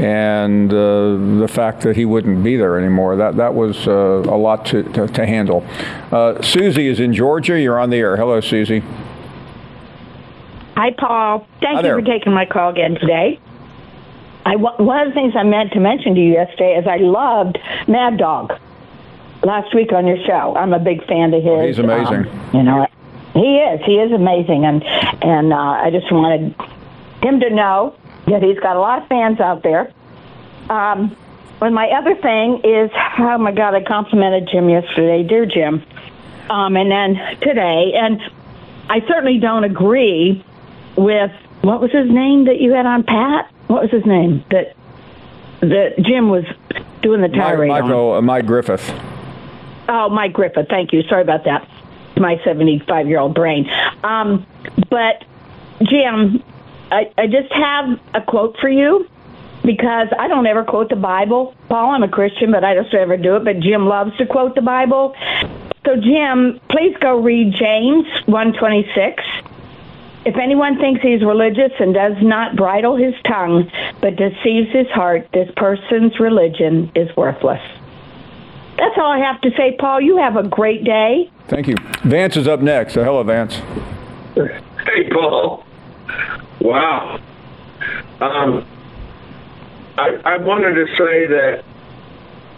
[0.00, 3.16] and uh, the fact that he wouldn't be there anymore.
[3.16, 5.64] That that was uh, a lot to, to, to handle.
[6.10, 7.60] Uh, Susie is in Georgia.
[7.60, 8.16] You're on the air.
[8.16, 8.82] Hello, Susie.
[10.76, 11.46] Hi, Paul.
[11.60, 11.98] Thank Hi you there.
[11.98, 13.38] for taking my call again today.
[14.46, 17.58] I, one of the things I meant to mention to you yesterday is I loved
[17.86, 18.58] Mad Dog
[19.42, 20.56] last week on your show.
[20.56, 21.76] I'm a big fan of his.
[21.76, 22.26] He's amazing.
[22.26, 22.86] Um, you know,
[23.34, 23.80] he is.
[23.84, 24.82] He is amazing, and
[25.22, 26.54] and uh, I just wanted
[27.22, 27.94] him to know
[28.30, 29.92] that he's got a lot of fans out there.
[30.68, 31.16] Um,
[31.60, 35.84] and my other thing is, oh my God, I complimented Jim yesterday, dear Jim,
[36.48, 38.20] um, and then today, and
[38.88, 40.44] I certainly don't agree
[40.96, 41.30] with
[41.62, 43.50] what was his name that you had on Pat.
[43.66, 44.74] What was his name that
[45.60, 46.44] that Jim was
[47.02, 47.82] doing the Mike, tirade on?
[47.82, 48.90] Michael, uh, Mike Griffith.
[49.88, 50.68] Oh, Mike Griffith.
[50.68, 51.02] Thank you.
[51.02, 51.68] Sorry about that.
[52.16, 53.68] my 75 year old brain.
[54.02, 54.46] Um,
[54.90, 55.24] but
[55.82, 56.42] Jim,
[56.90, 59.08] I, I just have a quote for you
[59.64, 61.54] because I don't ever quote the Bible.
[61.68, 63.44] Paul, I'm a Christian, but I don't ever do it.
[63.44, 65.14] But Jim loves to quote the Bible.
[65.86, 69.22] So Jim, please go read James 126.
[70.26, 73.70] If anyone thinks he's religious and does not bridle his tongue,
[74.02, 77.62] but deceives his heart, this person's religion is worthless.
[78.76, 80.00] That's all I have to say, Paul.
[80.00, 81.30] You have a great day.
[81.48, 81.76] Thank you.
[82.02, 82.94] Vance is up next.
[82.94, 83.56] So hello, Vance.
[84.34, 85.64] Hey, Paul.
[86.60, 87.18] Wow.
[88.20, 88.66] Um,
[89.96, 91.64] I, I wanted to say that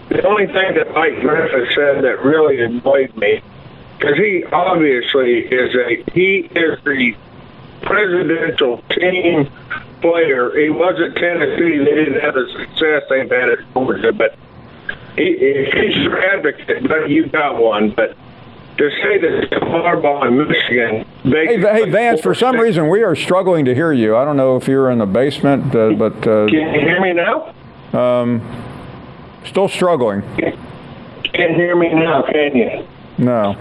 [0.08, 3.40] the only thing that Mike Griffith said that really annoyed me,
[3.98, 7.14] because he obviously is a he is the
[7.82, 9.50] presidential team
[10.00, 10.50] player.
[10.58, 11.78] He was at Tennessee.
[11.78, 14.36] They didn't have the success they've had at Georgia, but
[15.16, 16.88] he, he's your advocate.
[16.88, 17.90] But you got one.
[17.90, 18.16] But
[18.78, 21.06] to say that Harbaugh in Michigan.
[21.22, 24.16] Hey, hey, Vance, for some reason we are struggling to hear you.
[24.16, 26.14] I don't know if you're in the basement, uh, but.
[26.26, 27.54] Uh, Can you hear me now?
[27.92, 28.40] Um,
[29.44, 30.22] still struggling.
[30.36, 32.86] Can't hear me now, can you?
[33.18, 33.56] No.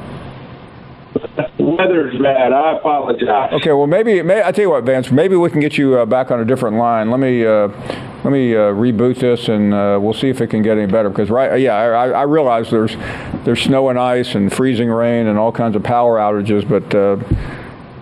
[1.60, 2.54] Weather's bad.
[2.54, 3.54] I apologize.
[3.54, 5.12] Okay, well maybe may, I tell you what, Vance.
[5.12, 7.12] Maybe we can get you uh, back on a different line.
[7.12, 7.68] Let me uh,
[8.24, 11.10] let me uh, reboot this, and uh, we'll see if it can get any better.
[11.10, 12.96] Because right, yeah, I, I realize there's
[13.44, 16.94] there's snow and ice and freezing rain and all kinds of power outages, but.
[16.96, 17.18] Uh,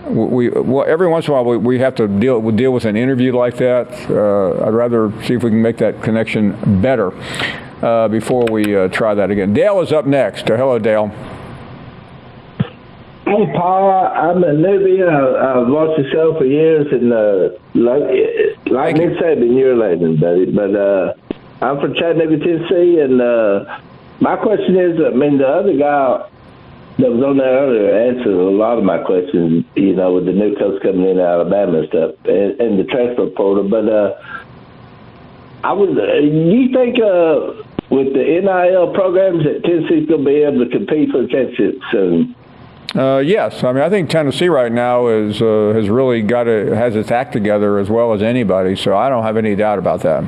[0.09, 2.85] we well, every once in a while we, we have to deal we deal with
[2.85, 3.91] an interview like that.
[4.09, 7.11] Uh, I'd rather see if we can make that connection better
[8.07, 9.53] before we try that again.
[9.53, 10.47] Dale is up next.
[10.47, 11.13] hello, Dale.
[13.29, 15.05] Hey, Paul, I'm a newbie.
[15.05, 18.01] I, I've watched the show for years, and uh, like,
[18.65, 20.49] like Nick Saban, you're a legend, buddy.
[20.49, 21.13] But uh,
[21.61, 23.81] I'm from Chattanooga, Tennessee, and uh,
[24.19, 26.25] my question is, I mean, the other guy
[26.97, 30.33] that was on there earlier answered a lot of my questions, you know, with the
[30.33, 33.69] new coach coming in Alabama and stuff, and, and the transfer portal.
[33.69, 34.17] But uh,
[35.63, 37.61] I was, uh, you think uh,
[37.93, 41.77] with the NIL programs that Tennessee's going to be able to compete for the championship
[41.91, 42.35] soon?
[42.95, 46.73] Uh, yes, I mean I think Tennessee right now is uh, has really got it
[46.73, 48.75] has its act together as well as anybody.
[48.75, 50.23] So I don't have any doubt about that.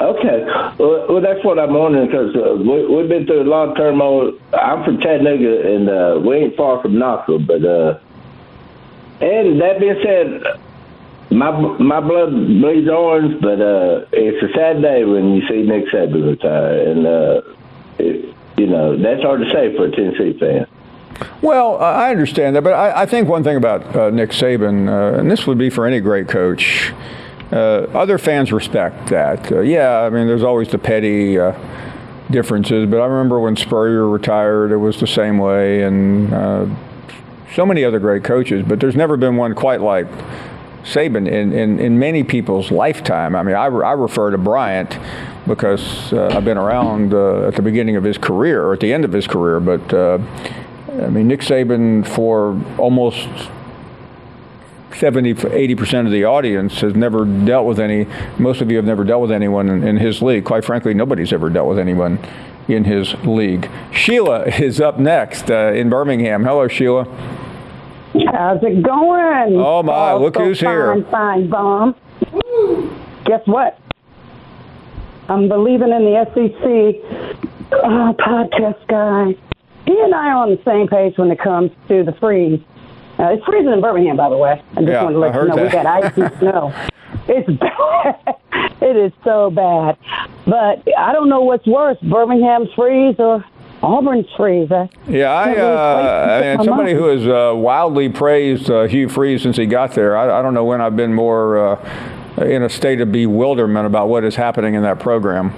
[0.00, 0.44] Okay,
[0.78, 4.00] well, well that's what I'm wondering because uh, we, have been through a long term.
[4.00, 7.98] I'm from Chattanooga and uh, we ain't far from Knoxville, but uh,
[9.20, 10.60] and that being said,
[11.30, 15.86] my my blood bleeds orange, but uh, it's a sad day when you see Nick
[15.86, 17.42] Saban retire, and uh,
[17.98, 20.66] it, you know that's hard to say for a Tennessee fan.
[21.42, 25.18] Well, I understand that, but I, I think one thing about uh, Nick Saban, uh,
[25.18, 26.92] and this would be for any great coach,
[27.52, 29.50] uh, other fans respect that.
[29.50, 31.52] Uh, yeah, I mean, there's always the petty uh,
[32.30, 36.66] differences, but I remember when Spurrier retired, it was the same way, and uh,
[37.54, 40.06] so many other great coaches, but there's never been one quite like
[40.84, 43.34] Saban in, in, in many people's lifetime.
[43.34, 44.98] I mean, I, I refer to Bryant
[45.46, 49.12] because I've been around at the beginning of his career, or at the end of
[49.12, 50.20] his career, but
[51.00, 53.28] I mean, Nick Saban, for almost
[54.94, 58.06] 70, 80% of the audience has never dealt with any,
[58.38, 60.44] most of you have never dealt with anyone in, in, his league.
[60.44, 62.18] Quite frankly, nobody's ever dealt with anyone
[62.68, 63.70] in his league.
[63.92, 66.44] Sheila is up next uh, in Birmingham.
[66.44, 67.04] Hello, Sheila.
[68.32, 69.56] How's it going?
[69.56, 70.94] Oh, my, look so who's fine, here.
[71.04, 71.94] Finebaum.
[73.24, 73.78] Guess what?
[75.28, 77.70] I'm believing in the SEC.
[77.72, 79.40] Oh, podcast guy
[79.90, 82.60] he and I are on the same page when it comes to the freeze.
[83.18, 84.62] Uh, it's freezing in Birmingham, by the way.
[84.72, 85.64] I just yeah, wanted to let you know that.
[85.64, 86.88] we got ice and snow.
[87.28, 88.36] It's bad.
[88.80, 89.98] it is so bad.
[90.46, 93.44] But I don't know what's worse, Birmingham's freeze or
[93.82, 94.70] Auburn's freeze.
[94.70, 99.42] I yeah, I, uh, I mean, somebody who has uh, wildly praised uh, Hugh Freeze
[99.42, 100.16] since he got there.
[100.16, 104.08] I, I don't know when I've been more uh, in a state of bewilderment about
[104.08, 105.52] what is happening in that program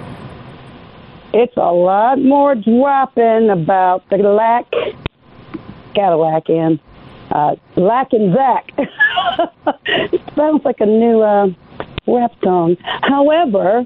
[1.33, 4.65] it's a lot more dropping about the lack
[5.93, 6.79] Cadillac in.
[7.31, 8.69] Uh, Lack and Zach.
[10.35, 11.47] Sounds like a new uh,
[12.05, 12.77] rap song.
[13.01, 13.85] However,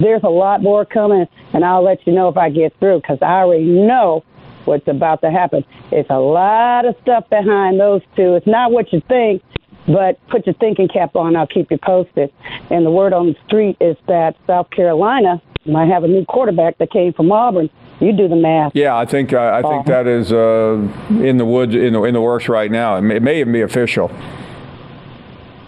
[0.00, 3.18] there's a lot more coming, and I'll let you know if I get through because
[3.20, 4.24] I already know
[4.64, 5.64] what's about to happen.
[5.92, 8.34] It's a lot of stuff behind those two.
[8.34, 9.42] It's not what you think,
[9.86, 11.36] but put your thinking cap on.
[11.36, 12.32] I'll keep you posted.
[12.70, 16.78] And the word on the street is that South Carolina might have a new quarterback
[16.78, 17.70] that came from Auburn.
[18.00, 18.72] You do the math.
[18.74, 22.14] Yeah, I think uh, I think that is uh, in the woods in the in
[22.14, 22.96] the works right now.
[22.96, 24.10] It may, it may even be official.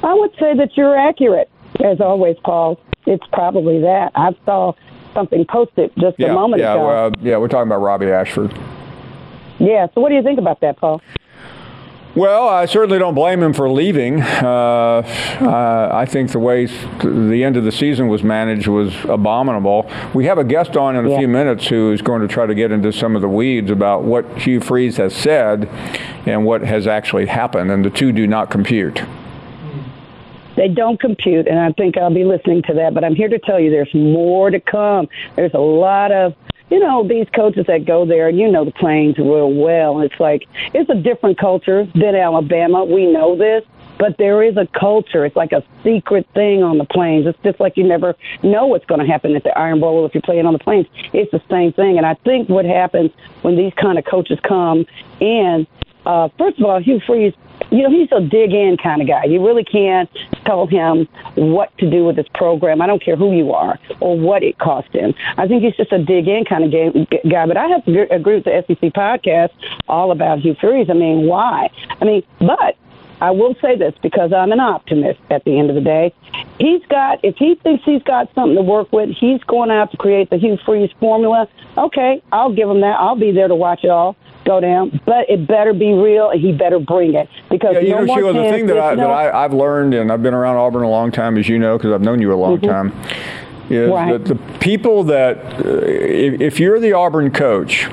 [0.02, 1.50] I would say that you're accurate,
[1.84, 2.78] as always, Paul.
[3.06, 4.12] It's probably that.
[4.14, 4.74] I saw
[5.14, 6.86] something posted just yeah, a moment yeah, ago.
[6.86, 8.52] Well, yeah, we're talking about Robby Ashford.
[9.58, 9.86] Yeah.
[9.94, 11.00] So what do you think about that, Paul?
[12.18, 14.20] Well, I certainly don't blame him for leaving.
[14.20, 15.02] Uh,
[15.94, 19.88] I think the way the end of the season was managed was abominable.
[20.14, 21.18] We have a guest on in a yeah.
[21.18, 24.02] few minutes who is going to try to get into some of the weeds about
[24.02, 25.66] what Hugh Freeze has said
[26.26, 29.00] and what has actually happened, and the two do not compute.
[30.56, 32.94] They don't compute, and I think I'll be listening to that.
[32.94, 35.06] But I'm here to tell you there's more to come.
[35.36, 36.34] There's a lot of
[36.70, 40.00] you know, these coaches that go there, and you know the Plains real well.
[40.00, 42.84] It's like it's a different culture than Alabama.
[42.84, 43.64] We know this,
[43.98, 45.24] but there is a culture.
[45.24, 47.26] It's like a secret thing on the Plains.
[47.26, 50.14] It's just like you never know what's going to happen at the Iron Bowl if
[50.14, 50.86] you're playing on the Plains.
[51.12, 51.96] It's the same thing.
[51.96, 53.10] And I think what happens
[53.42, 54.86] when these kind of coaches come
[55.20, 55.66] in,
[56.06, 57.34] uh, first of all, Hugh Freeze
[57.70, 59.24] you know, he's a dig in kind of guy.
[59.24, 60.08] You really can't
[60.44, 62.80] tell him what to do with this program.
[62.80, 65.14] I don't care who you are or what it cost him.
[65.36, 66.70] I think he's just a dig in kind of
[67.30, 67.46] guy.
[67.46, 69.50] But I have to agree with the SEC podcast
[69.88, 70.88] all about Hugh Freeze.
[70.90, 71.70] I mean, why?
[72.00, 72.76] I mean, but
[73.20, 76.14] I will say this because I'm an optimist at the end of the day.
[76.58, 79.96] He's got, if he thinks he's got something to work with, he's going out to
[79.96, 81.48] create the Hugh Freeze formula.
[81.76, 82.96] Okay, I'll give him that.
[82.98, 84.16] I'll be there to watch it all
[84.48, 87.90] go down, but it better be real, and he better bring it because yeah, you
[87.90, 90.34] no know, Sheila, the thing that, I, no, that I, have learned, and I've been
[90.34, 92.66] around Auburn a long time, as you know, because I've known you a long mm-hmm.
[92.66, 92.92] time,
[93.70, 94.12] is right.
[94.12, 97.88] that the people that, uh, if, if you're the Auburn coach,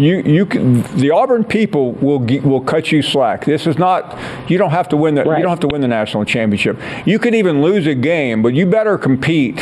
[0.00, 3.44] you you can, the Auburn people will will cut you slack.
[3.44, 4.18] This is not
[4.50, 5.36] you don't have to win the right.
[5.36, 6.78] you don't have to win the national championship.
[7.04, 9.58] You could even lose a game, but you better compete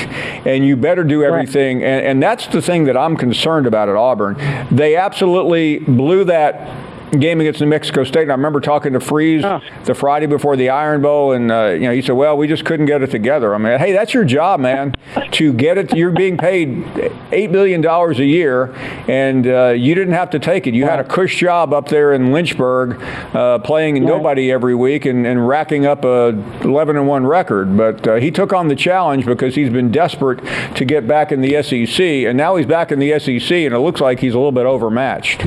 [0.47, 1.79] and you better do everything.
[1.79, 1.89] Right.
[1.89, 4.37] And, and that's the thing that I'm concerned about at Auburn.
[4.71, 9.45] They absolutely blew that game against New Mexico State, and I remember talking to Freeze
[9.45, 9.61] oh.
[9.85, 12.65] the Friday before the Iron Bowl, and uh, you know he said, "Well, we just
[12.65, 14.95] couldn't get it together." I mean, hey, that's your job, man,
[15.33, 15.97] to get it.
[15.97, 18.75] You're being paid eight million dollars a year,
[19.09, 20.75] and uh, you didn't have to take it.
[20.75, 23.01] You had a cush job up there in Lynchburg,
[23.35, 26.29] uh, playing nobody every week and, and, racking up a
[26.63, 27.77] 11 and one record.
[27.77, 30.41] But uh, he took on the challenge because he's been desperate
[30.77, 33.79] to get back in the SEC, and now he's back in the SEC, and it
[33.79, 35.47] looks like he's a little bit overmatched.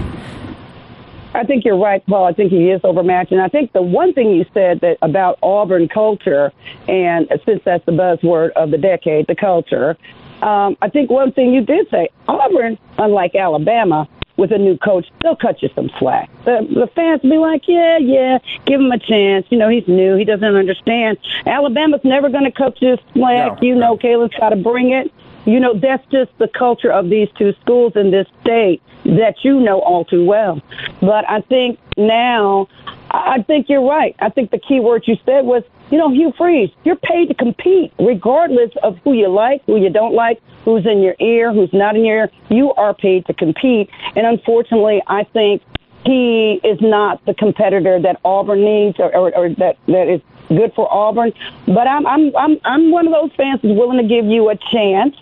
[1.33, 2.25] I think you're right, Paul.
[2.25, 3.31] I think he is overmatched.
[3.31, 6.51] And I think the one thing you said that about Auburn culture,
[6.87, 9.97] and since that's the buzzword of the decade, the culture,
[10.41, 15.05] um, I think one thing you did say, Auburn, unlike Alabama, with a new coach,
[15.21, 16.29] they'll cut you some slack.
[16.45, 19.45] The, the fans will be like, yeah, yeah, give him a chance.
[19.49, 20.15] You know, he's new.
[20.15, 21.19] He doesn't understand.
[21.45, 23.61] Alabama's never going to cut you slack.
[23.61, 25.13] No, you know, Kalen's got to bring it.
[25.45, 29.59] You know, that's just the culture of these two schools in this state that you
[29.59, 30.61] know all too well.
[30.99, 32.67] But I think now,
[33.09, 34.15] I think you're right.
[34.19, 37.33] I think the key word you said was, you know, Hugh Freeze, you're paid to
[37.33, 41.73] compete regardless of who you like, who you don't like, who's in your ear, who's
[41.73, 42.31] not in your ear.
[42.49, 43.89] You are paid to compete.
[44.15, 45.63] And unfortunately, I think
[46.05, 50.21] he is not the competitor that Auburn needs or, or, or that, that is
[50.55, 51.33] good for Auburn.
[51.65, 54.55] But I'm I'm I'm I'm one of those fans who's willing to give you a
[54.55, 55.15] chance.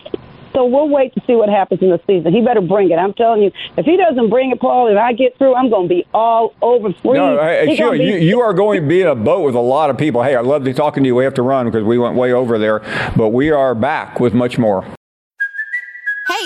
[0.52, 2.32] So we'll wait to see what happens in the season.
[2.32, 2.96] He better bring it.
[2.96, 5.88] I'm telling you, if he doesn't bring it, Paul, if I get through, I'm going
[5.88, 7.12] to be all over free.
[7.12, 7.36] No,
[7.76, 7.92] sure.
[7.92, 10.22] Be- you, you are going to be in a boat with a lot of people.
[10.24, 11.14] Hey, I love to talking to you.
[11.14, 12.80] We have to run because we went way over there,
[13.16, 14.84] but we are back with much more.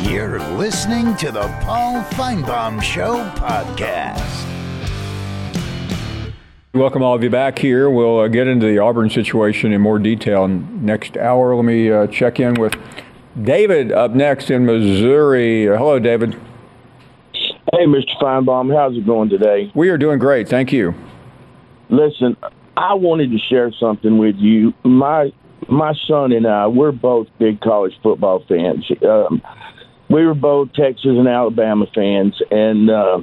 [0.00, 4.46] You're listening to the Paul Finebaum Show podcast.
[6.72, 7.90] Welcome all of you back here.
[7.90, 11.56] We'll uh, get into the Auburn situation in more detail next hour.
[11.56, 12.76] Let me uh, check in with
[13.42, 15.68] David up next in Missouri.
[15.68, 16.34] Uh, hello, David.
[17.34, 18.16] Hey, Mr.
[18.22, 18.72] Finebaum.
[18.72, 19.72] How's it going today?
[19.74, 20.48] We are doing great.
[20.48, 20.94] Thank you.
[21.90, 22.36] Listen,
[22.76, 24.72] I wanted to share something with you.
[24.84, 25.32] My
[25.68, 28.88] my son and I, we're both big college football fans.
[29.02, 29.42] Um,
[30.08, 33.20] we were both Texas and Alabama fans, and uh,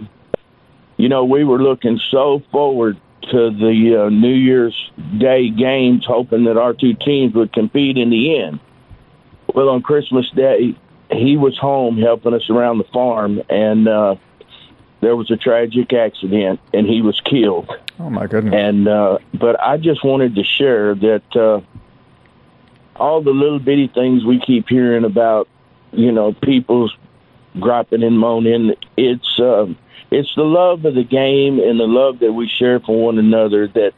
[0.97, 2.99] you know we were looking so forward
[3.31, 8.09] to the uh, New Year's Day games, hoping that our two teams would compete in
[8.09, 8.59] the end.
[9.53, 10.75] Well, on Christmas Day,
[11.09, 14.15] he was home helping us around the farm, and uh,
[15.01, 17.69] there was a tragic accident, and he was killed.
[17.99, 18.53] Oh my goodness!
[18.55, 21.61] And uh, but I just wanted to share that uh,
[22.95, 25.47] all the little bitty things we keep hearing about
[25.95, 26.95] you know, people's
[27.59, 28.73] griping and moaning.
[28.97, 29.65] It's uh,
[30.11, 33.67] it's the love of the game and the love that we share for one another
[33.69, 33.93] that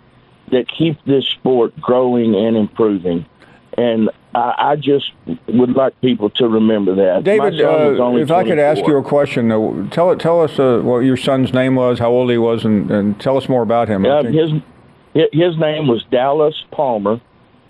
[0.51, 3.25] that keep this sport growing and improving.
[3.77, 5.11] And I, I just
[5.47, 7.23] would like people to remember that.
[7.23, 10.19] David, My son was uh, if I could ask you a question, uh, tell it,
[10.19, 13.37] tell us uh, what your son's name was, how old he was, and, and tell
[13.37, 14.05] us more about him.
[14.05, 14.49] Uh, his
[15.31, 17.19] his name was Dallas Palmer,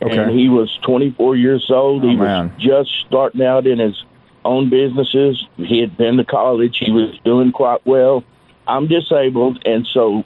[0.02, 0.18] Okay.
[0.18, 2.04] and he was 24 years old.
[2.04, 2.54] he Oh, man.
[2.54, 4.02] was just starting out in his
[4.48, 5.46] own businesses.
[5.58, 6.78] He had been to college.
[6.80, 8.24] He was doing quite well.
[8.68, 10.24] I'm disabled, and so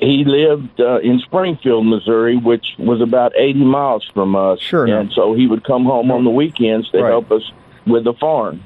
[0.00, 4.60] he lived uh, in Springfield, Missouri, which was about 80 miles from us.
[4.60, 4.86] Sure.
[4.86, 7.10] And so he would come home on the weekends to Right.
[7.10, 7.42] help us
[7.86, 8.64] with the farm.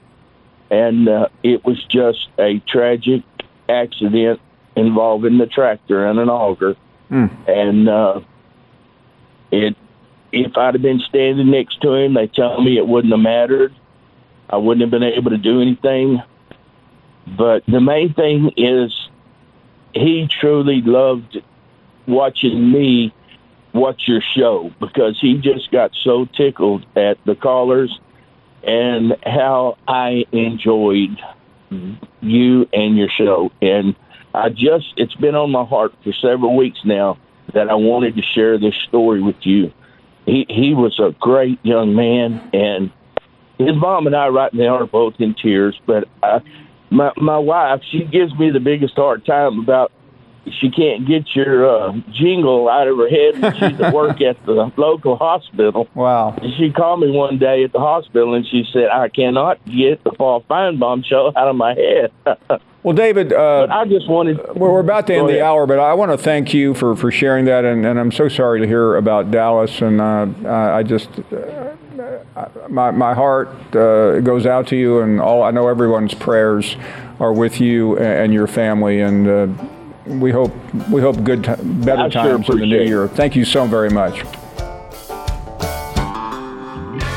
[0.71, 3.23] And uh, it was just a tragic
[3.69, 4.41] accident
[4.77, 6.77] involving the tractor and an auger
[7.11, 8.21] and uh,
[9.51, 9.75] it
[10.31, 13.75] if I'd have been standing next to him, they tell me it wouldn't have mattered.
[14.51, 16.23] I wouldn't have been able to do anything.
[17.27, 18.93] But the main thing is
[19.95, 21.39] he truly loved
[22.07, 23.13] watching me
[23.75, 27.99] watch your show because he just got so tickled at the callers
[28.63, 31.19] and how I enjoyed
[32.21, 33.53] you and your show.
[33.61, 33.95] And
[34.35, 37.19] I just, it's been on my heart for several weeks now
[37.55, 39.73] that I wanted to share this story with you.
[40.27, 42.91] He, he was a great young man, and
[43.59, 45.79] his mom and I right now are both in tears.
[45.87, 46.41] But I,
[46.91, 49.93] my my wife, she gives me the biggest hard time about
[50.61, 54.45] she can't get your uh, jingle out of her head when she's at work at
[54.47, 55.89] the local hospital.
[55.95, 56.35] Wow.
[56.41, 60.03] And she called me one day at the hospital and she said, I cannot get
[60.05, 62.61] the Paul Finebaum show out of my head.
[62.85, 64.39] Well, David, uh, I just wanted.
[64.55, 67.11] We're, we're about to end the hour, but I want to thank you for, for
[67.11, 70.83] sharing that, and, and I'm so sorry to hear about Dallas, and uh, I I
[70.85, 71.75] just uh,
[72.69, 76.77] my my heart uh, goes out to you, and all I know everyone's prayers
[77.21, 79.47] are with you and, and your family, and uh,
[80.07, 80.53] we hope
[80.91, 83.09] we hope good ti better I sure times in the new year.
[83.09, 84.23] Thank you so very much.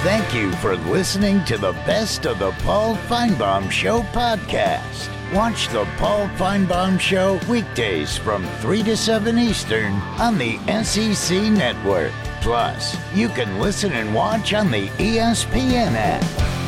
[0.03, 5.09] Thank you for listening to the Best of the Paul Finebaum Show podcast.
[5.31, 12.11] Watch the Paul Finebaum Show weekdays from 3 to 7 Eastern on the SEC network.
[12.41, 16.60] Plus, you can listen and watch on the ESPN app.